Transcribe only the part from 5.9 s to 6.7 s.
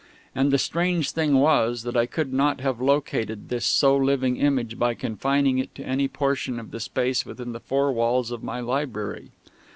portion